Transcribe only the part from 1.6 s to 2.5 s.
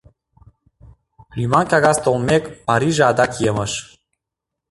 кагаз толмек,